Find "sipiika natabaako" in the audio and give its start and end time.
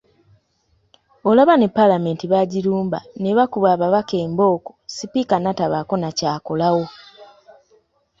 4.95-5.95